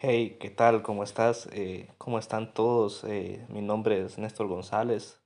Hey, 0.00 0.36
¿qué 0.38 0.48
tal? 0.48 0.82
¿Cómo 0.82 1.02
estás? 1.02 1.48
Eh, 1.50 1.88
¿cómo 1.98 2.20
están 2.20 2.54
todos? 2.54 3.02
Eh, 3.02 3.44
mi 3.48 3.62
nombre 3.62 4.04
es 4.04 4.16
Néstor 4.16 4.46
González. 4.46 5.18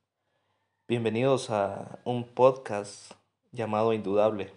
Bienvenidos 0.87 1.51
a 1.51 1.99
un 2.05 2.23
podcast 2.23 3.11
llamado 3.51 3.93
Indudable. 3.93 4.51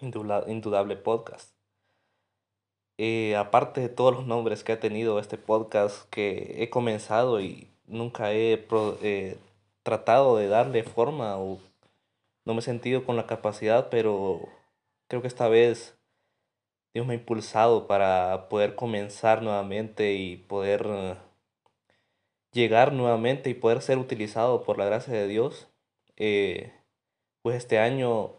Indudable 0.00 0.94
Podcast. 0.94 1.56
Eh, 2.98 3.34
aparte 3.34 3.80
de 3.80 3.88
todos 3.88 4.14
los 4.14 4.26
nombres 4.28 4.62
que 4.62 4.70
ha 4.70 4.78
tenido 4.78 5.18
este 5.18 5.38
podcast 5.38 6.08
que 6.10 6.62
he 6.62 6.70
comenzado 6.70 7.40
y 7.40 7.68
nunca 7.86 8.32
he 8.32 8.64
tratado 9.82 10.36
de 10.36 10.46
darle 10.46 10.84
forma 10.84 11.36
o 11.36 11.58
no 12.44 12.54
me 12.54 12.60
he 12.60 12.62
sentido 12.62 13.04
con 13.04 13.16
la 13.16 13.26
capacidad, 13.26 13.88
pero 13.90 14.42
creo 15.08 15.20
que 15.20 15.26
esta 15.26 15.48
vez 15.48 15.99
Dios 16.94 17.06
me 17.06 17.14
ha 17.14 17.16
impulsado 17.16 17.86
para 17.86 18.48
poder 18.48 18.74
comenzar 18.74 19.42
nuevamente 19.42 20.14
y 20.14 20.36
poder 20.36 20.86
eh, 20.88 21.16
llegar 22.52 22.92
nuevamente 22.92 23.50
y 23.50 23.54
poder 23.54 23.82
ser 23.82 23.98
utilizado 23.98 24.64
por 24.64 24.78
la 24.78 24.86
gracia 24.86 25.14
de 25.14 25.28
Dios. 25.28 25.68
Eh, 26.16 26.72
pues 27.42 27.56
este 27.56 27.78
año 27.78 28.34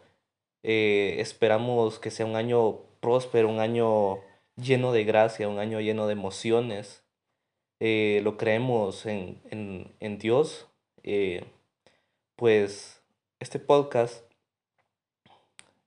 eh, 0.62 1.16
esperamos 1.18 1.98
que 1.98 2.10
sea 2.10 2.26
un 2.26 2.36
año 2.36 2.80
próspero, 3.00 3.48
un 3.48 3.60
año 3.60 4.20
lleno 4.56 4.92
de 4.92 5.04
gracia, 5.04 5.48
un 5.48 5.58
año 5.58 5.80
lleno 5.80 6.06
de 6.06 6.12
emociones. 6.12 7.04
Eh, 7.80 8.20
lo 8.22 8.36
creemos 8.36 9.06
en, 9.06 9.40
en, 9.50 9.92
en 10.00 10.18
Dios. 10.18 10.68
Eh, 11.02 11.44
pues 12.36 13.02
este 13.40 13.58
podcast 13.58 14.24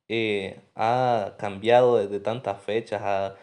eh, 0.09 0.59
ha 0.75 1.35
cambiado 1.39 1.97
desde 1.97 2.19
tantas 2.19 2.61
fechas, 2.61 3.01
ha, 3.03 3.35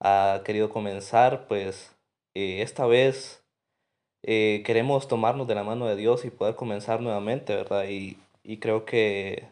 ha 0.00 0.42
querido 0.44 0.70
comenzar, 0.70 1.46
pues 1.48 1.94
eh, 2.34 2.62
esta 2.62 2.86
vez 2.86 3.42
eh, 4.22 4.62
queremos 4.64 5.08
tomarnos 5.08 5.46
de 5.46 5.54
la 5.54 5.64
mano 5.64 5.86
de 5.86 5.96
Dios 5.96 6.24
y 6.24 6.30
poder 6.30 6.54
comenzar 6.56 7.00
nuevamente, 7.00 7.54
¿verdad? 7.56 7.88
Y, 7.88 8.18
y 8.44 8.58
creo 8.58 8.84
que 8.84 9.48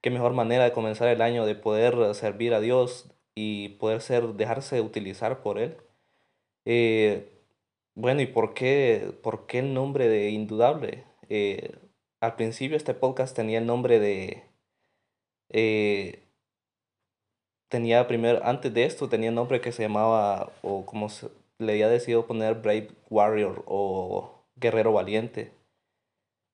qué 0.00 0.10
mejor 0.10 0.32
manera 0.34 0.64
de 0.64 0.72
comenzar 0.72 1.08
el 1.08 1.22
año 1.22 1.46
de 1.46 1.54
poder 1.54 2.14
servir 2.14 2.54
a 2.54 2.60
Dios 2.60 3.10
y 3.34 3.70
poder 3.70 4.00
ser, 4.00 4.34
dejarse 4.34 4.80
utilizar 4.80 5.42
por 5.42 5.58
Él. 5.58 5.76
Eh, 6.64 7.28
bueno, 7.94 8.20
¿y 8.22 8.26
por 8.26 8.54
qué, 8.54 9.12
por 9.22 9.46
qué 9.46 9.60
el 9.60 9.74
nombre 9.74 10.08
de 10.08 10.30
Indudable? 10.30 11.04
Eh, 11.28 11.76
al 12.20 12.36
principio 12.36 12.76
este 12.76 12.94
podcast 12.94 13.34
tenía 13.36 13.58
el 13.58 13.66
nombre 13.66 13.98
de... 14.00 14.44
eh, 15.50 16.22
tenía 17.68 18.06
primero, 18.08 18.40
antes 18.44 18.72
de 18.72 18.84
esto 18.84 19.08
tenía 19.08 19.30
un 19.30 19.36
nombre 19.36 19.60
que 19.60 19.72
se 19.72 19.82
llamaba, 19.82 20.52
o 20.62 20.84
como 20.86 21.08
se- 21.08 21.30
le 21.58 21.72
había 21.72 21.88
decidido 21.88 22.26
poner 22.26 22.54
Brave 22.56 22.88
Warrior 23.10 23.62
o 23.66 24.30
Guerrero 24.56 24.92
Valiente. 24.92 25.52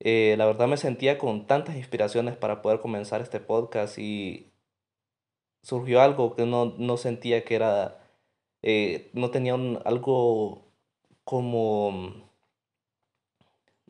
Eh, 0.00 0.34
la 0.38 0.46
verdad 0.46 0.66
me 0.68 0.76
sentía 0.76 1.18
con 1.18 1.46
tantas 1.46 1.76
inspiraciones 1.76 2.36
para 2.36 2.60
poder 2.62 2.80
comenzar 2.80 3.20
este 3.20 3.40
podcast 3.40 3.98
y 3.98 4.50
surgió 5.62 6.00
algo 6.02 6.34
que 6.34 6.44
no, 6.46 6.74
no 6.78 6.96
sentía 6.96 7.44
que 7.44 7.54
era, 7.54 7.98
eh, 8.62 9.10
no 9.14 9.30
tenía 9.30 9.54
un- 9.54 9.80
algo 9.84 10.62
como, 11.24 12.28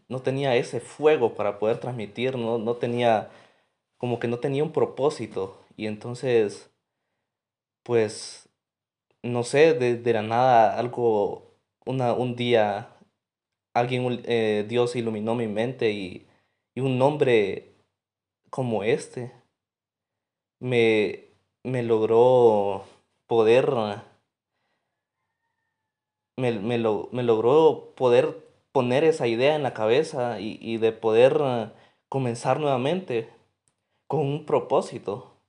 no 0.09 0.21
tenía 0.21 0.55
ese 0.57 0.81
fuego 0.81 1.35
para 1.35 1.59
poder 1.59 1.79
transmitir, 1.79 2.37
no, 2.37 2.59
no 2.59 2.77
tenía, 2.77 3.31
como 4.03 4.19
que 4.21 4.29
no 4.29 4.41
tenía 4.41 4.65
un 4.65 4.73
propósito. 4.73 5.65
Y 5.79 5.87
entonces, 5.87 6.71
pues, 7.83 8.49
no 9.23 9.45
sé, 9.45 9.75
de, 9.75 9.97
de 9.99 10.13
la 10.15 10.23
nada 10.23 10.79
algo, 10.79 11.57
una, 11.87 12.13
un 12.15 12.37
día 12.37 12.97
alguien, 13.75 14.23
eh, 14.27 14.67
Dios 14.69 14.97
iluminó 14.97 15.35
mi 15.37 15.49
mente 15.49 15.93
y, 15.93 16.29
y 16.75 16.81
un 16.83 16.99
nombre 16.99 17.75
como 18.51 18.85
este 18.85 19.33
me, 20.61 21.29
me 21.65 21.83
logró 21.83 22.85
poder, 23.27 23.67
me, 26.37 26.53
me, 26.53 26.79
lo- 26.79 27.09
me 27.13 27.23
logró 27.23 27.93
poder 27.97 28.37
poner 28.73 29.05
esa 29.05 29.27
idea 29.27 29.55
en 29.55 29.63
la 29.63 29.75
cabeza 29.75 30.41
y, 30.41 30.59
y 30.61 30.79
de 30.79 30.93
poder 30.93 31.41
comenzar 32.09 32.61
nuevamente 32.61 33.29
con 34.13 34.27
un 34.27 34.45
propósito. 34.45 35.41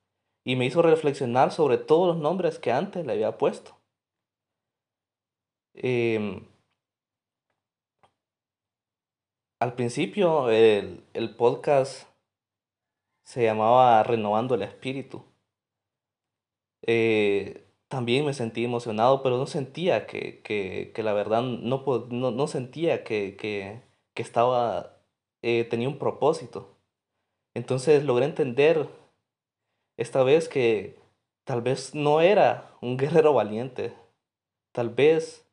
Y 0.42 0.56
me 0.56 0.64
hizo 0.64 0.80
reflexionar 0.80 1.52
sobre 1.52 1.76
todos 1.76 2.08
los 2.08 2.16
nombres 2.22 2.58
que 2.58 2.72
antes 2.72 3.04
le 3.04 3.12
había 3.12 3.36
puesto. 3.36 3.76
Em, 5.74 6.46
al 9.60 9.74
principio 9.74 10.48
el, 10.50 11.04
el 11.12 11.36
podcast 11.36 12.08
se 13.24 13.44
llamaba 13.44 14.02
Renovando 14.02 14.54
el 14.54 14.62
Espíritu. 14.62 15.22
Eh, 16.86 17.66
también 17.88 18.24
me 18.24 18.32
sentí 18.32 18.64
emocionado, 18.64 19.22
pero 19.22 19.36
no 19.36 19.46
sentía 19.46 20.06
que, 20.06 20.40
que, 20.42 20.90
que 20.94 21.02
la 21.02 21.12
verdad 21.12 21.42
no, 21.42 21.84
no, 22.10 22.30
no 22.30 22.46
sentía 22.46 23.04
que, 23.04 23.36
que, 23.36 23.82
que 24.14 24.22
estaba, 24.22 25.02
eh, 25.42 25.64
tenía 25.64 25.88
un 25.88 25.98
propósito. 25.98 26.73
Entonces 27.54 28.04
logré 28.04 28.26
entender 28.26 28.88
esta 29.96 30.22
vez 30.24 30.48
que 30.48 30.98
tal 31.44 31.62
vez 31.62 31.94
no 31.94 32.20
era 32.20 32.76
un 32.80 32.96
guerrero 32.98 33.32
valiente, 33.32 33.94
tal 34.72 34.90
vez 34.90 35.46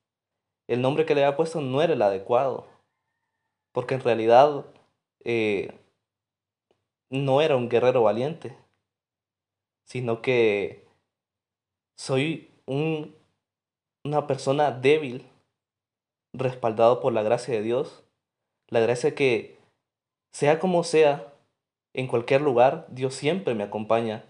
el 0.68 0.82
nombre 0.82 1.06
que 1.06 1.16
le 1.16 1.24
había 1.24 1.38
puesto 1.38 1.62
no 1.62 1.82
era 1.82 1.94
el 1.94 2.02
adecuado, 2.02 2.68
porque 3.72 3.96
en 3.96 4.02
realidad 4.02 4.66
eh, 5.24 5.78
no 7.10 7.42
era 7.42 7.56
un 7.56 7.70
guerrero 7.70 8.04
valiente, 8.04 8.58
sino 9.86 10.22
que 10.22 10.88
soy 11.98 12.50
un, 12.66 13.16
una 14.04 14.28
persona 14.28 14.72
débil, 14.72 15.28
respaldado 16.34 17.02
por 17.02 17.12
la 17.12 17.24
gracia 17.24 17.54
de 17.54 17.62
Dios, 17.62 18.04
la 18.70 18.80
gracia 18.80 19.14
que 19.14 19.60
sea 20.32 20.60
como 20.60 20.86
sea, 20.86 21.31
en 21.94 22.08
cualquier 22.08 22.42
lugar, 22.42 22.86
Dios 22.90 23.14
siempre 23.16 23.56
me 23.56 23.64
acompaña. 23.64 24.26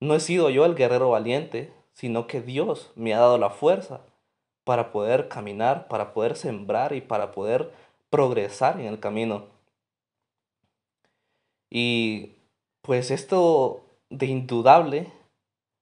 No 0.00 0.14
he 0.14 0.20
sido 0.20 0.50
yo 0.50 0.64
el 0.64 0.74
guerrero 0.74 1.10
valiente, 1.10 1.72
sino 1.92 2.26
que 2.26 2.40
Dios 2.40 2.92
me 2.96 3.14
ha 3.14 3.20
dado 3.20 3.38
la 3.38 3.50
fuerza 3.50 4.00
para 4.64 4.90
poder 4.92 5.28
caminar, 5.28 5.88
para 5.88 6.12
poder 6.12 6.36
sembrar 6.36 6.92
y 6.92 7.00
para 7.00 7.32
poder 7.32 7.72
progresar 8.10 8.80
en 8.80 8.86
el 8.86 9.00
camino. 9.00 9.46
Y 11.70 12.34
pues 12.82 13.10
esto 13.10 13.84
de 14.10 14.26
indudable 14.26 15.12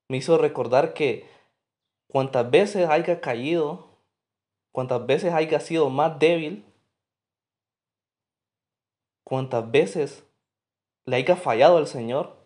me 0.09 0.19
hizo 0.19 0.39
recordar 0.39 0.95
que 0.95 1.29
cuantas 2.09 2.51
veces 2.51 2.89
haya 2.89 3.21
caído, 3.21 3.89
cuantas 4.73 5.05
veces 5.07 5.33
haya 5.33 5.61
sido 5.61 5.91
más 5.91 6.19
débil, 6.19 6.65
cuantas 9.25 9.71
veces 9.71 10.30
le 11.11 11.17
haya 11.17 11.37
fallado 11.37 11.77
al 11.77 11.89
Señor, 11.89 12.37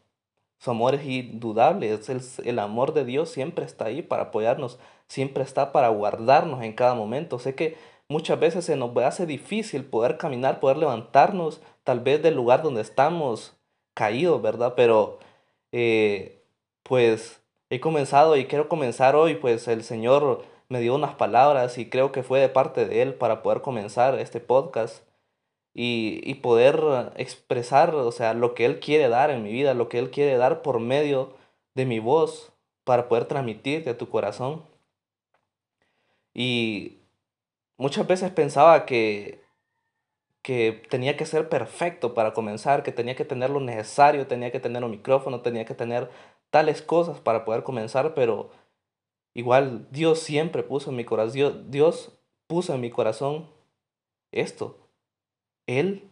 su 0.58 0.70
amor 0.70 0.94
es 0.94 1.04
indudable, 1.04 1.92
es 1.92 2.08
el, 2.08 2.22
el 2.46 2.58
amor 2.58 2.94
de 2.94 3.04
Dios 3.04 3.28
siempre 3.28 3.66
está 3.66 3.86
ahí 3.86 4.00
para 4.00 4.24
apoyarnos, 4.24 4.78
siempre 5.06 5.44
está 5.44 5.70
para 5.72 5.88
guardarnos 5.88 6.62
en 6.62 6.72
cada 6.72 6.94
momento. 6.94 7.38
Sé 7.38 7.54
que 7.54 7.76
muchas 8.08 8.40
veces 8.40 8.64
se 8.64 8.76
nos 8.76 8.96
hace 8.96 9.26
difícil 9.26 9.84
poder 9.84 10.16
caminar, 10.16 10.60
poder 10.60 10.78
levantarnos, 10.78 11.60
tal 11.84 12.00
vez 12.00 12.22
del 12.22 12.34
lugar 12.36 12.62
donde 12.62 12.80
estamos 12.80 13.54
caídos, 13.92 14.40
¿verdad? 14.40 14.72
Pero 14.74 15.18
eh, 15.72 16.42
pues 16.82 17.42
he 17.68 17.80
comenzado 17.80 18.36
y 18.36 18.46
quiero 18.46 18.70
comenzar 18.70 19.14
hoy, 19.14 19.34
pues 19.34 19.68
el 19.68 19.84
Señor 19.84 20.42
me 20.70 20.80
dio 20.80 20.94
unas 20.94 21.14
palabras 21.16 21.76
y 21.76 21.90
creo 21.90 22.12
que 22.12 22.22
fue 22.22 22.40
de 22.40 22.48
parte 22.48 22.86
de 22.86 23.02
Él 23.02 23.14
para 23.14 23.42
poder 23.42 23.60
comenzar 23.60 24.18
este 24.18 24.40
podcast 24.40 25.04
y, 25.74 26.20
y 26.24 26.34
poder 26.36 27.12
expresar, 27.16 27.94
o 27.94 28.12
sea, 28.12 28.32
lo 28.34 28.54
que 28.54 28.64
Él 28.64 28.80
quiere 28.80 29.08
dar 29.08 29.30
en 29.30 29.42
mi 29.42 29.52
vida, 29.52 29.74
lo 29.74 29.88
que 29.88 29.98
Él 29.98 30.10
quiere 30.10 30.36
dar 30.36 30.62
por 30.62 30.80
medio 30.80 31.34
de 31.74 31.84
mi 31.84 31.98
voz 31.98 32.52
para 32.84 33.08
poder 33.08 33.26
transmitirte 33.26 33.90
a 33.90 33.98
tu 33.98 34.08
corazón. 34.08 34.64
Y 36.32 36.98
muchas 37.76 38.06
veces 38.06 38.30
pensaba 38.30 38.86
que, 38.86 39.42
que 40.42 40.82
tenía 40.90 41.16
que 41.16 41.26
ser 41.26 41.48
perfecto 41.48 42.14
para 42.14 42.32
comenzar, 42.32 42.82
que 42.82 42.92
tenía 42.92 43.16
que 43.16 43.24
tener 43.24 43.50
lo 43.50 43.60
necesario, 43.60 44.26
tenía 44.26 44.52
que 44.52 44.60
tener 44.60 44.84
un 44.84 44.90
micrófono, 44.90 45.40
tenía 45.40 45.64
que 45.64 45.74
tener 45.74 46.10
tales 46.50 46.82
cosas 46.82 47.20
para 47.20 47.44
poder 47.44 47.62
comenzar, 47.64 48.14
pero 48.14 48.50
igual 49.34 49.88
Dios 49.90 50.20
siempre 50.20 50.62
puso 50.62 50.90
en 50.90 50.96
mi 50.96 51.04
corazón, 51.04 51.32
Dios, 51.34 51.70
Dios 51.70 52.12
puso 52.46 52.74
en 52.74 52.80
mi 52.80 52.90
corazón 52.90 53.50
esto. 54.32 54.83
Él 55.66 56.10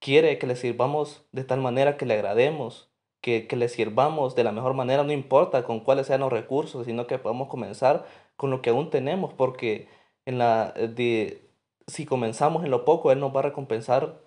quiere 0.00 0.38
que 0.38 0.46
le 0.46 0.56
sirvamos 0.56 1.26
de 1.32 1.44
tal 1.44 1.60
manera 1.60 1.96
que 1.96 2.06
le 2.06 2.14
agrademos, 2.14 2.90
que, 3.20 3.46
que 3.46 3.56
le 3.56 3.68
sirvamos 3.68 4.34
de 4.34 4.44
la 4.44 4.52
mejor 4.52 4.74
manera, 4.74 5.02
no 5.04 5.12
importa 5.12 5.64
con 5.64 5.80
cuáles 5.80 6.06
sean 6.08 6.20
los 6.20 6.32
recursos, 6.32 6.86
sino 6.86 7.06
que 7.06 7.18
podamos 7.18 7.48
comenzar 7.48 8.06
con 8.36 8.50
lo 8.50 8.62
que 8.62 8.70
aún 8.70 8.90
tenemos, 8.90 9.32
porque 9.32 9.88
en 10.26 10.38
la, 10.38 10.72
de, 10.72 11.48
si 11.86 12.06
comenzamos 12.06 12.64
en 12.64 12.70
lo 12.70 12.84
poco, 12.84 13.12
Él 13.12 13.20
nos 13.20 13.34
va 13.34 13.40
a 13.40 13.44
recompensar. 13.44 14.20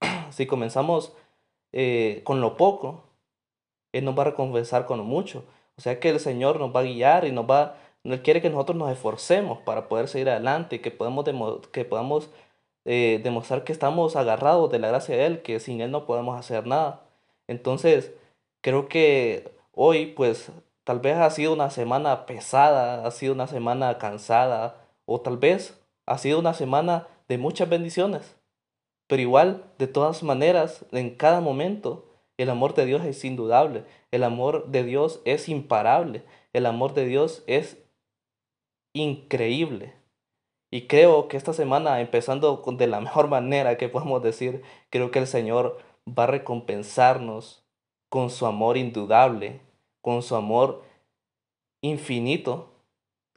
si 0.30 0.46
comenzamos 0.46 1.14
eh, 1.72 2.22
con 2.24 2.40
lo 2.40 2.56
poco, 2.56 3.04
Él 3.92 4.04
nos 4.04 4.16
va 4.16 4.22
a 4.22 4.26
recompensar 4.26 4.86
con 4.86 4.98
lo 4.98 5.04
mucho. 5.04 5.44
O 5.76 5.80
sea 5.80 5.98
que 6.00 6.10
el 6.10 6.20
Señor 6.20 6.60
nos 6.60 6.74
va 6.74 6.80
a 6.80 6.84
guiar 6.84 7.24
y 7.24 7.32
nos 7.32 7.48
va, 7.48 7.76
Él 8.04 8.22
quiere 8.22 8.40
que 8.42 8.50
nosotros 8.50 8.76
nos 8.78 8.90
esforcemos 8.90 9.58
para 9.60 9.88
poder 9.88 10.08
seguir 10.08 10.28
adelante, 10.28 10.80
que, 10.80 10.90
podemos 10.90 11.24
que 11.72 11.84
podamos 11.84 12.30
eh, 12.84 13.20
demostrar 13.22 13.64
que 13.64 13.72
estamos 13.72 14.16
agarrados 14.16 14.70
de 14.70 14.78
la 14.78 14.88
gracia 14.88 15.16
de 15.16 15.26
Él, 15.26 15.42
que 15.42 15.60
sin 15.60 15.80
Él 15.80 15.90
no 15.90 16.06
podemos 16.06 16.38
hacer 16.38 16.66
nada. 16.66 17.02
Entonces, 17.48 18.12
creo 18.62 18.88
que 18.88 19.52
hoy, 19.72 20.06
pues, 20.06 20.52
tal 20.84 21.00
vez 21.00 21.16
ha 21.16 21.30
sido 21.30 21.52
una 21.52 21.70
semana 21.70 22.26
pesada, 22.26 23.06
ha 23.06 23.10
sido 23.10 23.34
una 23.34 23.46
semana 23.46 23.98
cansada, 23.98 24.76
o 25.06 25.20
tal 25.20 25.38
vez 25.38 25.80
ha 26.06 26.18
sido 26.18 26.38
una 26.38 26.54
semana 26.54 27.08
de 27.28 27.38
muchas 27.38 27.68
bendiciones. 27.68 28.36
Pero 29.06 29.22
igual, 29.22 29.64
de 29.78 29.86
todas 29.86 30.22
maneras, 30.22 30.84
en 30.92 31.14
cada 31.14 31.40
momento, 31.40 32.06
el 32.36 32.50
amor 32.50 32.74
de 32.74 32.86
Dios 32.86 33.04
es 33.04 33.24
indudable, 33.24 33.84
el 34.10 34.24
amor 34.24 34.68
de 34.68 34.84
Dios 34.84 35.20
es 35.24 35.48
imparable, 35.48 36.24
el 36.52 36.66
amor 36.66 36.94
de 36.94 37.06
Dios 37.06 37.44
es 37.46 37.78
increíble. 38.94 39.94
Y 40.74 40.88
creo 40.88 41.28
que 41.28 41.36
esta 41.36 41.52
semana, 41.52 42.00
empezando 42.00 42.60
de 42.76 42.88
la 42.88 43.00
mejor 43.00 43.28
manera 43.36 43.76
que 43.76 43.88
podemos 43.88 44.20
decir, 44.24 44.64
creo 44.90 45.12
que 45.12 45.20
el 45.20 45.28
Señor 45.28 45.78
va 46.06 46.24
a 46.24 46.26
recompensarnos 46.26 47.62
con 48.08 48.28
su 48.28 48.44
amor 48.44 48.76
indudable, 48.76 49.60
con 50.00 50.24
su 50.24 50.34
amor 50.34 50.82
infinito, 51.80 52.72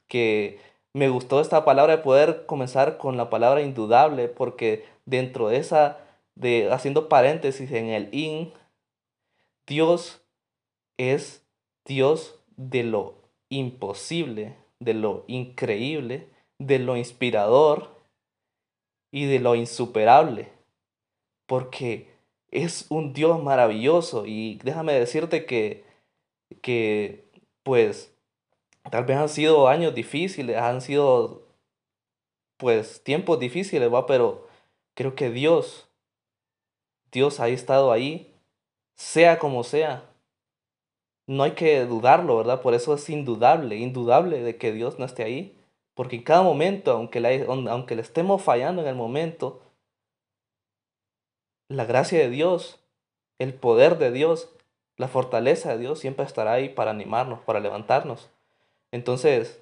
que 0.08 0.60
me 0.94 1.10
gustó 1.10 1.40
esta 1.40 1.64
palabra 1.64 1.98
de 1.98 2.02
poder 2.02 2.48
comenzar 2.48 2.98
con 2.98 3.18
la 3.18 3.30
palabra 3.30 3.62
indudable, 3.62 4.30
porque 4.30 4.86
dentro 5.06 5.50
de 5.50 5.58
esa, 5.58 6.00
de 6.34 6.72
haciendo 6.72 7.08
paréntesis 7.08 7.72
en 7.72 7.90
el 7.90 8.10
in, 8.16 8.52
Dios 9.68 10.24
es 10.98 11.46
Dios 11.86 12.40
de 12.56 12.84
lo 12.84 13.14
imposible, 13.50 14.56
de 14.80 14.96
lo 14.96 15.24
increíble, 15.28 16.36
de 16.60 16.80
lo 16.80 16.98
inspirador 16.98 17.90
y 19.12 19.26
de 19.26 19.40
lo 19.40 19.56
insuperable, 19.56 20.52
porque 21.46 22.10
es 22.52 22.88
un 22.90 23.14
Dios 23.14 23.42
maravilloso 23.44 24.26
y 24.26 24.60
déjame 24.64 24.94
decirte 24.94 25.46
que, 25.46 25.86
que 26.62 27.26
pues 27.64 28.14
tal 28.90 29.06
vez 29.06 29.18
han 29.18 29.30
sido 29.30 29.68
años 29.68 29.94
difíciles, 29.94 30.58
han 30.58 30.82
sido 30.82 31.48
pues 32.58 33.04
tiempos 33.04 33.40
difíciles, 33.40 33.94
va, 33.94 34.06
pero 34.06 34.48
creo 34.96 35.16
que 35.16 35.30
Dios, 35.30 35.88
Dios 37.12 37.40
ha 37.40 37.50
estado 37.50 37.92
ahí, 37.92 38.34
sea 38.96 39.40
como 39.40 39.64
sea. 39.64 40.10
No 41.28 41.44
hay 41.44 41.52
que 41.52 41.86
dudarlo, 41.86 42.38
¿verdad? 42.38 42.62
Por 42.62 42.74
eso 42.74 42.94
es 42.94 43.10
indudable, 43.10 43.76
indudable 43.76 44.42
de 44.42 44.58
que 44.58 44.72
Dios 44.72 44.98
no 44.98 45.06
esté 45.06 45.24
ahí. 45.24 45.57
Porque 45.98 46.18
en 46.18 46.22
cada 46.22 46.44
momento, 46.44 46.92
aunque 46.92 47.20
le, 47.20 47.44
aunque 47.48 47.96
le 47.96 48.04
estemos 48.04 48.44
fallando 48.44 48.84
en 48.84 48.88
el 48.88 48.94
momento, 48.94 49.64
la 51.70 51.86
gracia 51.86 52.20
de 52.20 52.30
Dios, 52.30 52.80
el 53.40 53.56
poder 53.56 53.98
de 53.98 54.12
Dios, 54.12 54.52
la 54.96 55.08
fortaleza 55.08 55.72
de 55.72 55.80
Dios 55.80 55.98
siempre 55.98 56.24
estará 56.24 56.54
ahí 56.54 56.70
para 56.70 56.92
animarnos, 56.92 57.40
para 57.40 57.60
levantarnos. 57.60 58.30
Entonces, 58.92 59.60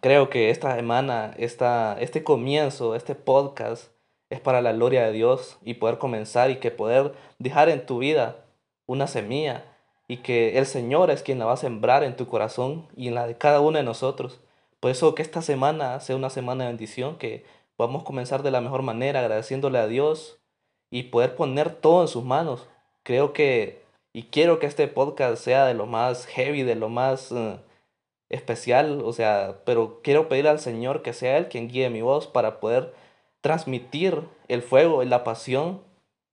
creo 0.00 0.30
que 0.30 0.50
esta 0.50 0.76
semana, 0.76 1.34
esta, 1.36 1.96
este 2.00 2.22
comienzo, 2.22 2.94
este 2.94 3.16
podcast, 3.16 3.90
es 4.30 4.38
para 4.38 4.62
la 4.62 4.72
gloria 4.72 5.04
de 5.04 5.10
Dios 5.10 5.58
y 5.64 5.74
poder 5.74 5.98
comenzar 5.98 6.52
y 6.52 6.58
que 6.58 6.70
poder 6.70 7.12
dejar 7.40 7.70
en 7.70 7.84
tu 7.84 7.98
vida 7.98 8.36
una 8.86 9.08
semilla 9.08 9.64
y 10.06 10.18
que 10.18 10.58
el 10.58 10.66
Señor 10.66 11.10
es 11.10 11.24
quien 11.24 11.40
la 11.40 11.46
va 11.46 11.54
a 11.54 11.56
sembrar 11.56 12.04
en 12.04 12.14
tu 12.14 12.28
corazón 12.28 12.86
y 12.96 13.08
en 13.08 13.16
la 13.16 13.26
de 13.26 13.36
cada 13.36 13.60
uno 13.60 13.78
de 13.78 13.84
nosotros. 13.84 14.38
Por 14.80 14.90
eso 14.90 15.14
que 15.14 15.22
esta 15.22 15.42
semana 15.42 16.00
sea 16.00 16.16
una 16.16 16.30
semana 16.30 16.64
de 16.64 16.70
bendición, 16.70 17.18
que 17.18 17.44
podamos 17.76 18.04
comenzar 18.04 18.42
de 18.42 18.50
la 18.50 18.60
mejor 18.60 18.82
manera 18.82 19.20
agradeciéndole 19.20 19.78
a 19.78 19.86
Dios 19.86 20.40
y 20.90 21.04
poder 21.04 21.34
poner 21.36 21.74
todo 21.74 22.02
en 22.02 22.08
sus 22.08 22.24
manos. 22.24 22.68
Creo 23.02 23.32
que 23.32 23.82
y 24.12 24.24
quiero 24.24 24.58
que 24.58 24.66
este 24.66 24.88
podcast 24.88 25.42
sea 25.42 25.66
de 25.66 25.74
lo 25.74 25.86
más 25.86 26.26
heavy, 26.26 26.62
de 26.62 26.74
lo 26.74 26.88
más 26.88 27.30
eh, 27.30 27.60
especial, 28.30 29.02
o 29.04 29.12
sea, 29.12 29.60
pero 29.64 30.00
quiero 30.02 30.28
pedir 30.28 30.48
al 30.48 30.58
Señor 30.60 31.02
que 31.02 31.12
sea 31.12 31.36
Él 31.38 31.48
quien 31.48 31.68
guíe 31.68 31.90
mi 31.90 32.02
voz 32.02 32.26
para 32.26 32.58
poder 32.58 32.94
transmitir 33.42 34.22
el 34.48 34.62
fuego 34.62 35.02
y 35.02 35.06
la 35.06 35.24
pasión 35.24 35.82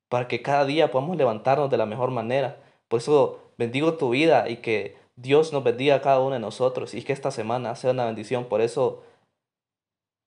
para 0.10 0.28
que 0.28 0.42
cada 0.42 0.66
día 0.66 0.92
podamos 0.92 1.18
levantarnos 1.18 1.70
de 1.70 1.78
la 1.78 1.86
mejor 1.86 2.12
manera. 2.12 2.58
Por 2.88 3.00
eso 3.00 3.40
bendigo 3.58 3.96
tu 3.96 4.10
vida 4.10 4.50
y 4.50 4.58
que 4.58 4.98
Dios 5.16 5.54
nos 5.54 5.64
bendiga 5.64 5.96
a 5.96 6.02
cada 6.02 6.20
uno 6.20 6.34
de 6.34 6.40
nosotros 6.40 6.94
y 6.94 7.04
que 7.04 7.14
esta 7.14 7.32
semana 7.32 7.76
sea 7.76 7.92
una 7.92 8.06
bendición. 8.06 8.46
Por 8.46 8.62
eso 8.62 9.04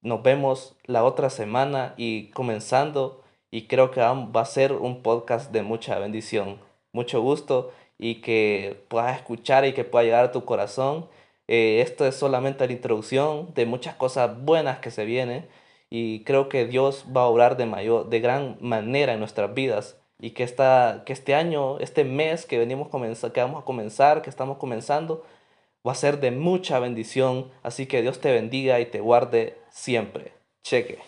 nos 0.03 0.23
vemos 0.23 0.77
la 0.85 1.05
otra 1.05 1.31
semana 1.31 1.95
y 1.97 2.31
comenzando 2.31 3.23
y 3.51 3.67
creo 3.67 3.91
que 3.91 4.01
va 4.01 4.41
a 4.41 4.45
ser 4.45 4.73
un 4.73 5.03
podcast 5.03 5.53
de 5.53 5.63
mucha 5.63 5.99
bendición. 5.99 6.59
Mucho 6.93 7.21
gusto 7.21 7.73
y 7.99 8.17
que 8.23 8.85
puedas 8.89 9.17
escuchar 9.17 9.65
y 9.65 9.75
que 9.75 9.85
pueda 9.85 10.05
llegar 10.05 10.25
a 10.25 10.33
tu 10.33 10.45
corazón 10.45 11.09
eh, 11.49 11.81
esto 11.81 12.07
es 12.07 12.15
solamente 12.15 12.67
la 12.67 12.73
introducción 12.75 13.55
de 13.55 13.65
muchas 13.65 13.95
cosas 13.97 14.39
buenas 14.45 14.81
que 14.81 14.91
se 14.91 15.07
vienen 15.07 15.49
y 15.91 16.23
creo 16.25 16.51
que 16.51 16.67
Dios 16.67 17.07
va 17.17 17.23
a 17.23 17.27
obrar 17.27 17.57
de, 17.57 17.65
mayor, 17.65 18.11
de 18.11 18.21
gran 18.21 18.59
manera 18.61 19.15
en 19.15 19.21
nuestras 19.21 19.55
vidas 19.55 19.97
y 20.21 20.31
que, 20.33 20.43
esta, 20.43 21.03
que 21.07 21.13
este 21.13 21.35
año, 21.35 21.79
este 21.79 22.05
mes 22.05 22.47
que, 22.47 22.59
venimos 22.59 22.89
que 22.89 23.41
vamos 23.41 23.63
a 23.63 23.65
comenzar, 23.65 24.23
que 24.23 24.31
estamos 24.31 24.59
comenzando, 24.59 25.25
va 25.87 25.93
a 25.93 25.95
ser 25.95 26.21
de 26.21 26.31
mucha 26.31 26.79
bendición. 26.81 27.51
Así 27.63 27.87
que 27.87 28.03
Dios 28.03 28.21
te 28.21 28.33
bendiga 28.33 28.81
y 28.81 28.87
te 28.87 29.01
guarde 29.01 29.59
siempre. 29.71 30.33
Cheque. 30.63 30.99